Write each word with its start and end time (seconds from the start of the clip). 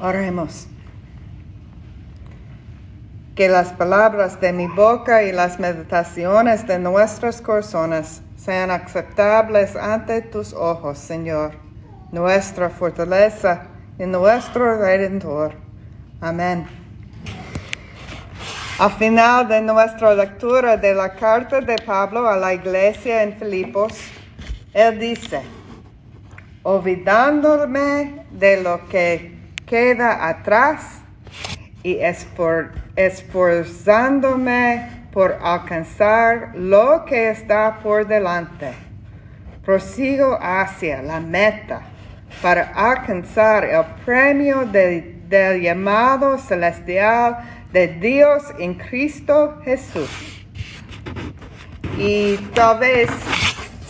Oremos. 0.00 0.68
Que 3.34 3.48
las 3.48 3.72
palabras 3.72 4.40
de 4.40 4.52
mi 4.52 4.68
boca 4.68 5.24
y 5.24 5.32
las 5.32 5.58
meditaciones 5.58 6.68
de 6.68 6.78
nuestros 6.78 7.40
corazones 7.40 8.22
sean 8.36 8.70
aceptables 8.70 9.74
ante 9.74 10.22
tus 10.22 10.52
ojos, 10.52 10.98
Señor, 10.98 11.54
nuestra 12.12 12.70
fortaleza 12.70 13.62
y 13.98 14.06
nuestro 14.06 14.78
redentor. 14.78 15.54
Amén. 16.20 16.66
Al 18.78 18.92
final 18.92 19.48
de 19.48 19.60
nuestra 19.60 20.14
lectura 20.14 20.76
de 20.76 20.94
la 20.94 21.12
carta 21.14 21.60
de 21.60 21.74
Pablo 21.84 22.28
a 22.28 22.36
la 22.36 22.54
iglesia 22.54 23.24
en 23.24 23.36
Filipos, 23.36 23.94
él 24.72 25.00
dice, 25.00 25.42
olvidándome 26.62 28.24
de 28.30 28.62
lo 28.62 28.88
que 28.88 29.37
queda 29.68 30.26
atrás 30.26 31.02
y 31.82 31.98
esforzándome 32.96 35.08
por 35.12 35.38
alcanzar 35.42 36.52
lo 36.54 37.04
que 37.04 37.30
está 37.30 37.80
por 37.82 38.06
delante. 38.06 38.72
Prosigo 39.64 40.38
hacia 40.40 41.02
la 41.02 41.20
meta 41.20 41.82
para 42.40 42.72
alcanzar 42.74 43.64
el 43.64 43.84
premio 44.04 44.64
del 44.64 45.60
llamado 45.60 46.38
celestial 46.38 47.38
de 47.72 47.88
Dios 47.88 48.44
en 48.58 48.74
Cristo 48.74 49.60
Jesús. 49.64 50.08
Y 51.98 52.36
tal 52.54 52.78
vez 52.78 53.10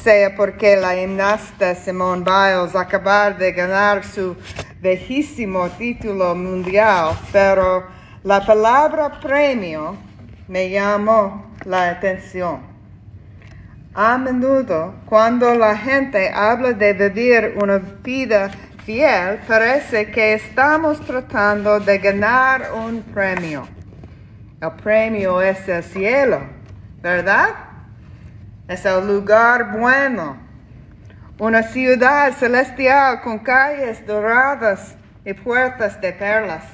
sea 0.03 0.35
porque 0.35 0.77
la 0.77 0.95
gimnasta 0.95 1.75
Simone 1.75 2.25
Biles 2.25 2.75
acaba 2.75 3.31
de 3.31 3.53
ganar 3.53 4.05
su 4.05 4.35
viejísimo 4.81 5.69
título 5.71 6.35
mundial, 6.35 7.17
pero 7.33 7.87
la 8.23 8.45
palabra 8.45 9.19
premio 9.21 9.97
me 10.47 10.71
llamó 10.71 11.53
la 11.65 11.91
atención. 11.91 12.61
A 13.95 14.17
menudo, 14.17 14.95
cuando 15.07 15.55
la 15.55 15.77
gente 15.77 16.31
habla 16.33 16.73
de 16.73 16.93
vivir 16.93 17.55
una 17.61 17.79
vida 17.79 18.51
fiel, 18.85 19.41
parece 19.49 20.11
que 20.11 20.35
estamos 20.35 21.01
tratando 21.01 21.81
de 21.81 21.99
ganar 21.99 22.73
un 22.73 23.03
premio. 23.03 23.67
El 24.61 24.73
premio 24.83 25.41
es 25.43 25.69
el 25.69 25.83
cielo, 25.83 26.41
¿verdad? 27.03 27.49
Es 28.69 28.85
el 28.85 29.07
lugar 29.07 29.77
bueno. 29.77 30.48
Una 31.41 31.63
ciudad 31.63 32.33
celestial 32.33 33.21
con 33.21 33.39
calles 33.39 34.05
doradas 34.05 34.97
y 35.25 35.35
puertas 35.35 36.01
de 36.01 36.13
perlas. 36.13 36.65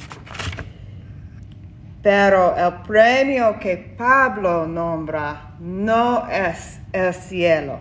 Pero 2.03 2.55
el 2.55 2.75
premio 2.87 3.59
que 3.59 3.79
Pablo 3.97 4.67
nombra 4.67 5.55
no 5.59 6.29
es 6.29 6.81
el 6.93 7.15
cielo, 7.15 7.79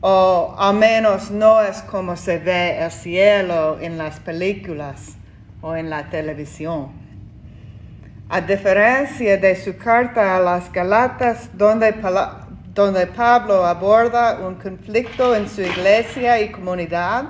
o 0.00 0.54
al 0.58 0.76
menos 0.76 1.30
no 1.30 1.60
es 1.62 1.82
como 1.82 2.16
se 2.16 2.38
ve 2.38 2.82
el 2.84 2.90
cielo 2.90 3.78
en 3.80 3.98
las 3.98 4.20
películas 4.20 5.16
o 5.60 5.74
en 5.74 5.90
la 5.90 6.10
televisión. 6.10 6.92
A 8.28 8.40
diferencia 8.40 9.36
de 9.36 9.54
su 9.56 9.76
carta 9.76 10.36
a 10.36 10.40
las 10.40 10.72
Galatas, 10.72 11.48
donde 11.52 11.94
donde 12.76 13.06
Pablo 13.06 13.64
aborda 13.64 14.38
un 14.46 14.56
conflicto 14.56 15.34
en 15.34 15.48
su 15.48 15.62
iglesia 15.62 16.38
y 16.42 16.52
comunidad, 16.52 17.24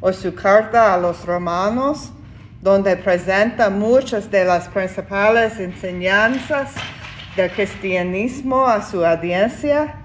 o 0.00 0.10
su 0.10 0.34
carta 0.34 0.94
a 0.94 0.96
los 0.96 1.26
romanos, 1.26 2.10
donde 2.62 2.96
presenta 2.96 3.68
muchas 3.68 4.30
de 4.30 4.44
las 4.46 4.68
principales 4.68 5.60
enseñanzas 5.60 6.72
del 7.36 7.50
cristianismo 7.50 8.66
a 8.66 8.80
su 8.80 9.04
audiencia, 9.04 9.96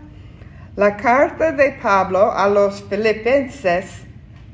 la 0.80 0.96
carta 0.96 1.52
de 1.52 1.72
Pablo 1.72 2.32
a 2.32 2.48
los 2.48 2.82
filipenses 2.84 4.06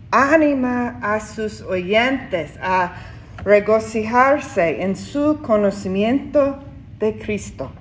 anima 0.10 0.98
a 1.00 1.20
sus 1.20 1.62
oyentes 1.62 2.58
a 2.60 2.94
regocijarse 3.44 4.82
en 4.82 4.96
su 4.96 5.40
conocimiento 5.44 6.58
de 6.98 7.20
Cristo. 7.20 7.72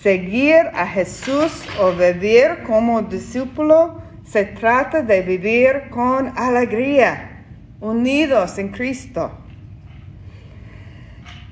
Seguir 0.00 0.70
a 0.74 0.86
Jesús 0.86 1.64
o 1.80 1.90
vivir 1.90 2.62
como 2.64 3.02
discípulo 3.02 4.00
se 4.24 4.44
trata 4.44 5.02
de 5.02 5.22
vivir 5.22 5.90
con 5.90 6.32
alegría, 6.38 7.42
unidos 7.80 8.58
en 8.58 8.68
Cristo. 8.68 9.32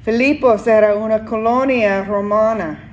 Filipos 0.04 0.64
era 0.68 0.94
una 0.94 1.24
colonia 1.24 2.04
romana 2.04 2.89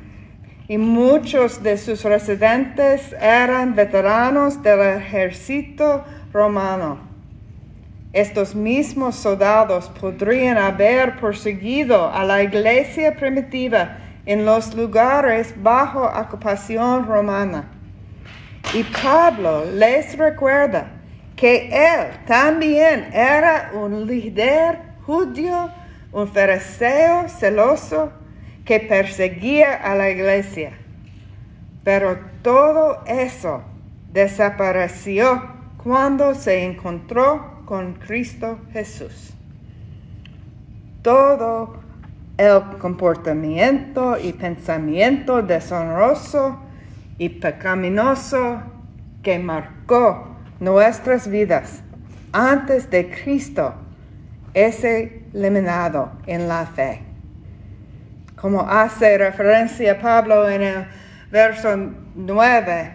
y 0.67 0.77
muchos 0.77 1.63
de 1.63 1.77
sus 1.77 2.03
residentes 2.03 3.13
eran 3.21 3.75
veteranos 3.75 4.61
del 4.61 4.81
ejército 4.81 6.03
romano. 6.33 6.99
Estos 8.11 8.55
mismos 8.55 9.15
soldados 9.15 9.89
podrían 10.01 10.57
haber 10.57 11.17
perseguido 11.17 12.11
a 12.11 12.23
la 12.23 12.43
iglesia 12.43 13.15
primitiva 13.15 13.97
en 14.25 14.45
los 14.45 14.73
lugares 14.75 15.53
bajo 15.55 16.03
ocupación 16.03 17.05
romana. 17.05 17.69
Y 18.73 18.83
Pablo 18.83 19.63
les 19.71 20.17
recuerda 20.17 20.91
que 21.37 21.69
él 21.71 22.07
también 22.25 23.09
era 23.13 23.71
un 23.73 24.05
líder 24.05 24.79
judío, 25.05 25.69
un 26.11 26.27
fariseo 26.27 27.29
celoso 27.29 28.11
que 28.67 28.81
perseguía 28.81 29.73
a 29.75 29.95
la 29.95 30.09
iglesia. 30.09 30.73
Pero 31.85 32.19
todo 32.43 33.01
eso 33.07 33.63
desapareció 34.11 35.41
cuando 35.81 36.35
se 36.35 36.65
encontró 36.65 37.63
con 37.65 37.93
Cristo 37.93 38.59
Jesús. 38.73 39.33
Todo 41.01 41.77
el 42.37 42.61
comportamiento 42.77 44.17
y 44.19 44.33
pensamiento 44.33 45.41
deshonroso 45.41 46.59
y 47.17 47.29
pecaminoso 47.29 48.61
que 49.23 49.39
marcó 49.39 50.27
nuestras 50.59 51.29
vidas 51.29 51.81
antes 52.33 52.89
de 52.89 53.09
Cristo 53.09 53.75
es 54.53 54.83
eliminado 54.83 56.11
en 56.25 56.49
la 56.49 56.65
fe. 56.65 57.06
Como 58.37 58.61
hace 58.61 59.17
referencia 59.17 59.99
Pablo 59.99 60.47
en 60.47 60.61
el 60.61 60.85
verso 61.31 61.75
9, 62.15 62.93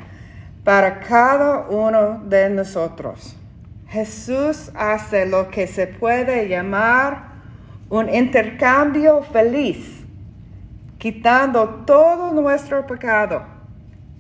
para 0.63 1.01
cada 1.01 1.67
uno 1.69 2.23
de 2.25 2.49
nosotros, 2.49 3.37
Jesús 3.89 4.71
hace 4.77 5.27
lo 5.27 5.51
que 5.51 5.67
se 5.67 5.89
puede 5.89 6.49
llamar 6.49 7.33
un 7.91 8.09
intercambio 8.09 9.23
feliz, 9.25 10.05
quitando 10.99 11.69
todo 11.87 12.31
nuestro 12.33 12.87
pecado 12.87 13.43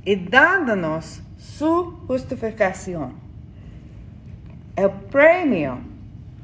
y 0.05 0.16
dándonos 0.16 1.22
su 1.38 2.03
justificación. 2.09 3.15
El 4.75 4.91
premio 4.91 5.78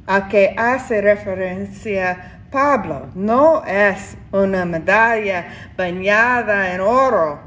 a 0.06 0.28
que 0.28 0.54
hace 0.56 1.00
referencia 1.00 2.37
Pablo 2.50 3.08
no 3.14 3.62
es 3.64 4.16
una 4.32 4.64
medalla 4.64 5.48
bañada 5.76 6.74
en 6.74 6.80
oro, 6.80 7.40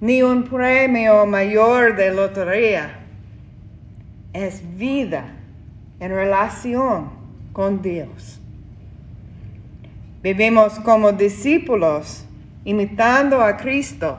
ni 0.00 0.22
un 0.22 0.44
premio 0.44 1.24
mayor 1.26 1.94
de 1.94 2.12
lotería. 2.12 2.98
Es 4.32 4.62
vida 4.76 5.24
en 6.00 6.10
relación 6.10 7.10
con 7.52 7.80
Dios. 7.80 8.40
Vivimos 10.22 10.80
como 10.80 11.12
discípulos, 11.12 12.24
imitando 12.64 13.40
a 13.40 13.56
Cristo 13.56 14.18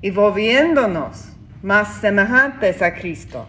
y 0.00 0.10
volviéndonos 0.10 1.36
más 1.62 1.96
semejantes 2.00 2.80
a 2.80 2.94
Cristo. 2.94 3.46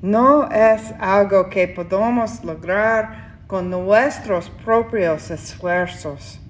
No 0.00 0.48
es 0.50 0.94
algo 0.98 1.50
que 1.50 1.68
podamos 1.68 2.42
lograr 2.44 3.31
con 3.52 3.68
nuestros 3.68 4.48
propios 4.64 5.30
esfuerzos, 5.30 6.40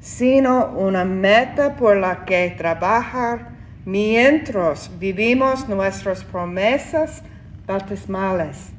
sino 0.00 0.68
una 0.68 1.04
meta 1.04 1.76
por 1.76 1.98
la 1.98 2.24
que 2.24 2.54
trabajar 2.56 3.50
mientras 3.84 4.90
vivimos 4.98 5.68
nuestras 5.68 6.24
promesas 6.24 7.22
bautismales. 7.66 8.70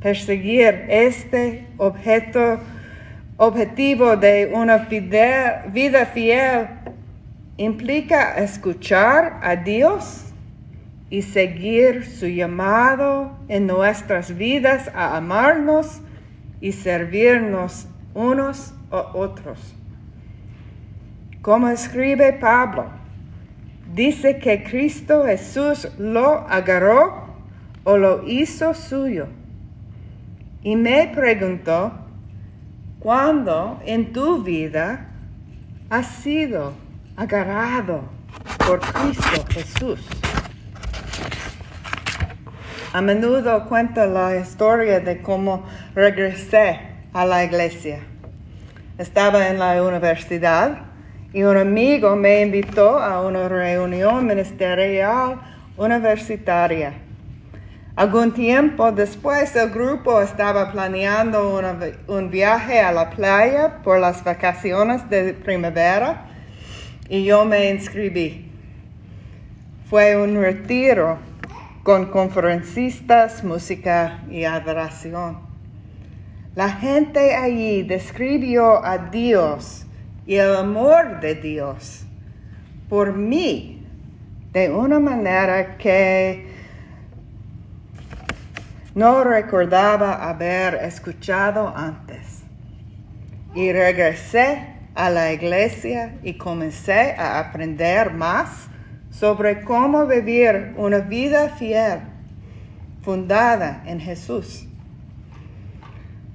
Perseguir 0.00 0.86
este 0.88 1.68
objeto, 1.76 2.58
objetivo 3.36 4.16
de 4.16 4.50
una 4.52 4.78
vida 4.78 6.06
fiel 6.06 6.66
implica 7.56 8.34
escuchar 8.38 9.38
a 9.44 9.54
Dios 9.54 10.24
y 11.08 11.22
seguir 11.22 12.04
su 12.04 12.26
llamado 12.26 13.30
en 13.46 13.68
nuestras 13.68 14.36
vidas 14.36 14.90
a 14.92 15.16
amarnos 15.16 16.02
y 16.62 16.72
servirnos 16.72 17.88
unos 18.14 18.72
a 18.90 18.98
otros. 19.14 19.74
Como 21.42 21.68
escribe 21.68 22.32
Pablo, 22.34 22.86
dice 23.92 24.38
que 24.38 24.62
Cristo 24.62 25.24
Jesús 25.26 25.88
lo 25.98 26.48
agarró 26.48 27.34
o 27.82 27.98
lo 27.98 28.22
hizo 28.28 28.74
suyo. 28.74 29.26
Y 30.62 30.76
me 30.76 31.08
preguntó, 31.08 31.92
¿cuándo 33.00 33.80
en 33.84 34.12
tu 34.12 34.44
vida 34.44 35.08
has 35.90 36.06
sido 36.06 36.74
agarrado 37.16 38.04
por 38.64 38.78
Cristo 38.78 39.44
Jesús? 39.50 39.98
A 42.92 43.00
menudo 43.00 43.68
cuento 43.68 44.04
la 44.04 44.36
historia 44.36 45.00
de 45.00 45.22
cómo 45.22 45.64
regresé 45.94 46.80
a 47.12 47.26
la 47.26 47.44
iglesia. 47.44 48.00
Estaba 48.98 49.48
en 49.48 49.58
la 49.58 49.82
universidad 49.82 50.78
y 51.32 51.42
un 51.42 51.56
amigo 51.56 52.16
me 52.16 52.42
invitó 52.42 52.98
a 52.98 53.22
una 53.26 53.48
reunión 53.48 54.26
ministerial 54.26 55.40
universitaria. 55.76 56.94
Algún 57.94 58.32
tiempo 58.32 58.90
después 58.90 59.54
el 59.54 59.70
grupo 59.70 60.22
estaba 60.22 60.72
planeando 60.72 61.60
un 62.06 62.30
viaje 62.30 62.80
a 62.80 62.90
la 62.90 63.10
playa 63.10 63.82
por 63.82 63.98
las 64.00 64.24
vacaciones 64.24 65.08
de 65.10 65.34
primavera 65.34 66.26
y 67.08 67.24
yo 67.24 67.44
me 67.44 67.68
inscribí. 67.68 68.50
Fue 69.90 70.16
un 70.16 70.40
retiro 70.40 71.18
con 71.82 72.06
conferencistas, 72.06 73.44
música 73.44 74.22
y 74.30 74.44
adoración. 74.44 75.51
La 76.54 76.68
gente 76.68 77.34
allí 77.34 77.82
describió 77.82 78.84
a 78.84 78.98
Dios 78.98 79.86
y 80.26 80.34
el 80.34 80.54
amor 80.54 81.20
de 81.20 81.34
Dios 81.34 82.04
por 82.90 83.14
mí 83.14 83.86
de 84.52 84.70
una 84.70 85.00
manera 85.00 85.78
que 85.78 86.46
no 88.94 89.24
recordaba 89.24 90.28
haber 90.28 90.74
escuchado 90.74 91.72
antes. 91.74 92.42
Y 93.54 93.72
regresé 93.72 94.76
a 94.94 95.08
la 95.08 95.32
iglesia 95.32 96.18
y 96.22 96.34
comencé 96.34 97.14
a 97.16 97.38
aprender 97.38 98.12
más 98.12 98.68
sobre 99.10 99.62
cómo 99.62 100.06
vivir 100.06 100.74
una 100.76 100.98
vida 100.98 101.48
fiel, 101.48 102.00
fundada 103.00 103.82
en 103.86 104.00
Jesús. 104.00 104.66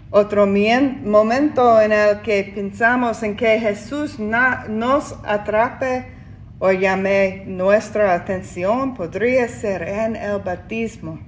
Otro 0.09 0.47
momento 0.47 1.81
en 1.81 1.91
el 1.91 2.21
que 2.21 2.49
pensamos 2.55 3.23
en 3.23 3.35
que 3.35 3.59
Jesús 3.59 4.17
nos 4.19 5.15
atrape 5.25 6.05
o 6.59 6.71
llame 6.71 7.43
nuestra 7.45 8.13
atención 8.13 8.93
podría 8.95 9.49
ser 9.49 9.81
en 9.81 10.15
el 10.15 10.39
bautismo. 10.39 11.19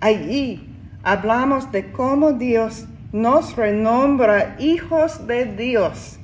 Allí 0.00 0.66
hablamos 1.02 1.70
de 1.72 1.92
cómo 1.92 2.32
Dios 2.32 2.86
nos 3.12 3.54
renombra 3.54 4.56
hijos 4.58 5.26
de 5.26 5.44
Dios, 5.44 6.18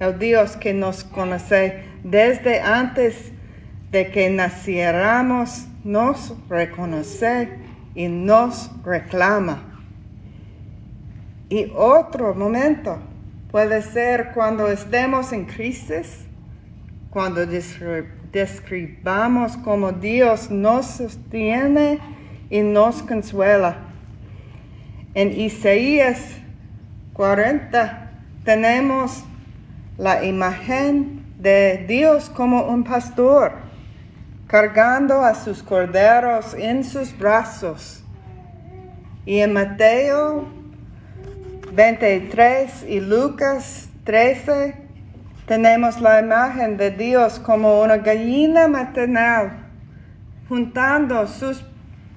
el 0.00 0.18
Dios 0.18 0.56
que 0.56 0.74
nos 0.74 1.04
conoce 1.04 1.84
desde 2.02 2.60
antes 2.60 3.30
de 3.92 4.10
que 4.10 4.28
naciéramos, 4.28 5.66
nos 5.84 6.34
reconoce 6.48 7.48
y 7.94 8.08
nos 8.08 8.70
reclama. 8.84 9.67
Y 11.50 11.72
otro 11.74 12.34
momento 12.34 12.98
puede 13.50 13.80
ser 13.80 14.32
cuando 14.34 14.68
estemos 14.68 15.32
en 15.32 15.46
crisis, 15.46 16.26
cuando 17.08 17.46
describamos 18.30 19.56
cómo 19.56 19.92
Dios 19.92 20.50
nos 20.50 20.86
sostiene 20.86 22.00
y 22.50 22.60
nos 22.60 23.02
consuela. 23.02 23.78
En 25.14 25.32
Isaías 25.40 26.20
40 27.14 28.10
tenemos 28.44 29.24
la 29.96 30.24
imagen 30.26 31.24
de 31.38 31.86
Dios 31.88 32.28
como 32.28 32.64
un 32.66 32.84
pastor, 32.84 33.52
cargando 34.46 35.24
a 35.24 35.34
sus 35.34 35.62
corderos 35.62 36.52
en 36.52 36.84
sus 36.84 37.16
brazos. 37.16 38.04
Y 39.24 39.38
en 39.38 39.54
Mateo 39.54 40.57
23 41.78 42.86
y 42.88 42.98
Lucas 42.98 43.88
13 44.02 44.74
tenemos 45.46 46.00
la 46.00 46.18
imagen 46.18 46.76
de 46.76 46.90
Dios 46.90 47.38
como 47.38 47.82
una 47.82 47.98
gallina 47.98 48.66
maternal, 48.66 49.64
juntando 50.48 51.24
sus 51.28 51.64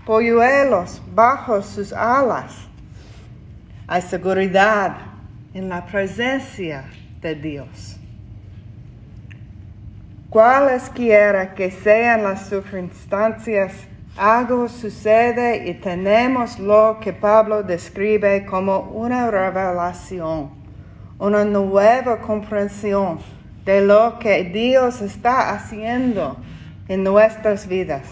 polluelos 0.03 0.99
bajo 1.13 1.61
sus 1.61 1.93
alas. 1.93 2.55
Hay 3.85 4.01
seguridad 4.01 4.97
en 5.53 5.69
la 5.69 5.85
presencia 5.85 6.85
de 7.21 7.35
Dios. 7.35 7.99
Cualesquiera 10.31 11.53
que 11.53 11.69
sean 11.69 12.23
las 12.23 12.49
circunstancias, 12.49 13.73
algo 14.17 14.67
sucede 14.67 15.69
y 15.69 15.75
tenemos 15.75 16.59
lo 16.59 16.99
que 16.99 17.13
Pablo 17.13 17.63
describe 17.63 18.45
como 18.45 18.79
una 18.79 19.31
revelación, 19.31 20.51
una 21.17 21.45
nueva 21.45 22.19
comprensión 22.19 23.19
de 23.65 23.81
lo 23.81 24.19
que 24.19 24.43
Dios 24.43 25.01
está 25.01 25.51
haciendo 25.51 26.37
en 26.87 27.03
nuestras 27.03 27.67
vidas. 27.67 28.03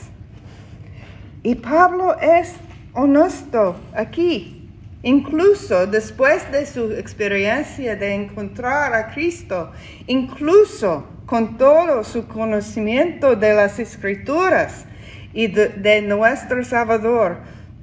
Y 1.43 1.55
Pablo 1.55 2.17
es 2.19 2.53
honesto 2.93 3.75
aquí, 3.93 4.69
incluso 5.03 5.85
después 5.85 6.49
de 6.51 6.65
su 6.65 6.91
experiencia 6.93 7.95
de 7.95 8.13
encontrar 8.13 8.93
a 8.93 9.11
Cristo, 9.11 9.71
incluso 10.07 11.05
con 11.25 11.57
todo 11.57 12.03
su 12.03 12.27
conocimiento 12.27 13.35
de 13.35 13.53
las 13.53 13.79
escrituras 13.79 14.85
y 15.33 15.47
de, 15.47 16.01
nuestro 16.01 16.63
Salvador, 16.63 17.37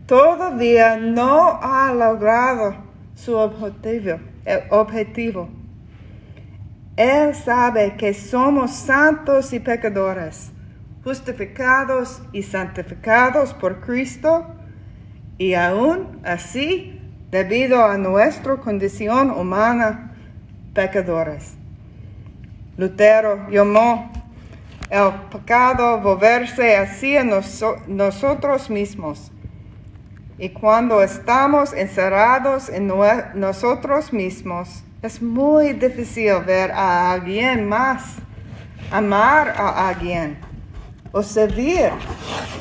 todavía 0.07 0.97
no 0.97 1.61
ha 1.63 1.93
logrado 1.93 2.77
su 3.15 3.35
objetivo, 3.35 4.19
objetivo. 4.71 5.49
Él 6.97 7.35
sabe 7.35 7.95
que 7.97 8.15
somos 8.15 8.73
santos 8.73 9.53
y 9.53 9.61
pecadores, 9.61 10.51
justificados 11.05 12.23
y 12.33 12.43
santificados 12.43 13.53
por 13.53 13.81
Cristo, 13.81 14.47
y 15.39 15.55
aún 15.55 16.21
así, 16.25 17.01
debido 17.31 17.85
a 17.85 17.99
nuestra 17.99 18.57
condición 18.57 19.31
humana, 19.31 20.15
pecadores. 20.75 21.55
Lutero 22.79 23.49
llamó 23.51 24.11
el 24.91 25.13
pecado 25.31 26.01
volverse 26.01 26.77
hacia 26.77 27.25
nosotros 27.87 28.71
mismos. 28.71 29.33
Y 30.39 30.51
cuando 30.51 31.03
estamos 31.03 31.73
encerrados 31.73 32.69
en 32.69 32.93
nosotros 33.35 34.13
mismos, 34.13 34.85
es 35.03 35.23
muy 35.23 35.73
difícil 35.73 36.35
ver 36.47 36.71
a 36.71 37.13
alguien 37.13 37.69
más, 37.69 38.17
amar 38.91 39.55
a 39.57 39.89
alguien 39.89 40.39
o 41.13 41.23
servir 41.23 41.91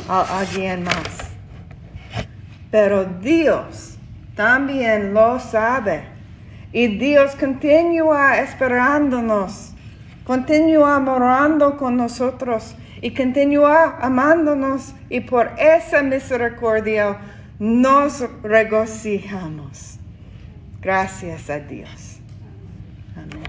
a 0.08 0.40
alguien 0.40 0.84
más. 0.84 1.32
Pero 2.72 3.06
Dios 3.06 3.98
también 4.36 5.14
lo 5.14 5.40
sabe 5.40 6.04
y 6.72 6.88
Dios 6.98 7.36
continúa 7.36 8.38
esperándonos 8.38 9.75
continúa 10.26 11.00
morando 11.00 11.78
con 11.78 11.98
nosotros 11.98 12.76
y 13.02 13.14
continúa 13.14 13.98
amándonos 14.02 14.94
y 15.10 15.22
por 15.22 15.52
esa 15.58 16.02
misericordia 16.02 17.18
nos 17.60 18.26
regocijamos. 18.42 20.00
Gracias 20.82 21.50
a 21.50 21.60
Dios. 21.60 22.20
Amén. 23.16 23.45